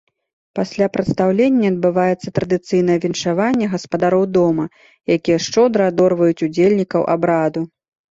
Пасля 0.57 0.85
прадстаўлення 0.93 1.67
адбываецца 1.73 2.29
традыцыйнае 2.37 2.95
віншаванне 3.03 3.67
гаспадароў 3.73 4.23
дома, 4.37 4.65
якія 5.17 5.37
шчодра 5.49 5.83
адорваюць 5.93 6.45
удзельнікаў 6.49 7.07
абраду. 7.17 7.63